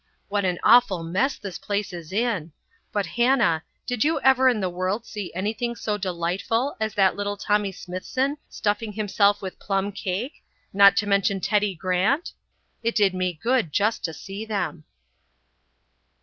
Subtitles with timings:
[0.29, 2.53] What an awful mess this place is in!
[2.91, 7.37] But, Hannah, did you ever in the world see anything so delightful as that little
[7.37, 10.41] Tommy Smithson stuffing himself with plum cake,
[10.73, 12.33] not to mention Teddy Grant?
[12.81, 14.85] It did me good just to see them."